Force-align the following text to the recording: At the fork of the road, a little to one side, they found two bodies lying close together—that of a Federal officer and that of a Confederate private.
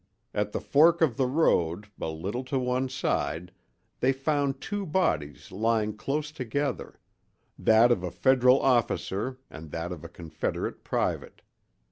At 0.33 0.51
the 0.51 0.59
fork 0.59 1.01
of 1.01 1.15
the 1.15 1.27
road, 1.27 1.91
a 2.01 2.07
little 2.09 2.43
to 2.45 2.57
one 2.57 2.89
side, 2.89 3.51
they 3.99 4.11
found 4.11 4.59
two 4.59 4.83
bodies 4.83 5.51
lying 5.51 5.95
close 5.95 6.31
together—that 6.31 7.91
of 7.91 8.01
a 8.01 8.09
Federal 8.09 8.59
officer 8.63 9.37
and 9.51 9.69
that 9.69 9.91
of 9.91 10.03
a 10.03 10.09
Confederate 10.09 10.83
private. 10.83 11.43